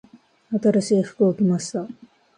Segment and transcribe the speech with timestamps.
[0.59, 1.87] 新しい服を着ました。